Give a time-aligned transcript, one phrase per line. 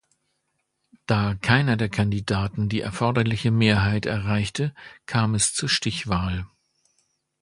[1.05, 4.73] Da keiner der Kandidaten die erforderliche Mehrheit erreichte
[5.05, 6.47] kam es zur Stichwahl.